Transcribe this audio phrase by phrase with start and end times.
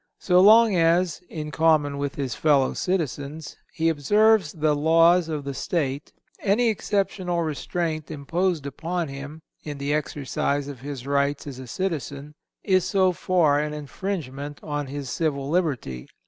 [0.17, 5.53] So long as, in common with his fellow citizens, he observes the laws of the
[5.53, 11.67] state, any exceptional restraint imposed upon him, in the exercise of his rights as a
[11.67, 12.33] citizen,
[12.63, 16.07] is so far an infringement on his civil liberty.